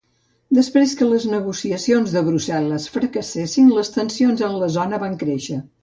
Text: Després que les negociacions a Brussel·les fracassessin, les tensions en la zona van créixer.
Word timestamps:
Després 0.59 0.95
que 1.01 1.09
les 1.09 1.27
negociacions 1.33 2.17
a 2.21 2.25
Brussel·les 2.31 2.89
fracassessin, 2.99 3.73
les 3.79 3.97
tensions 4.01 4.47
en 4.49 4.61
la 4.65 4.75
zona 4.81 5.07
van 5.07 5.21
créixer. 5.27 5.65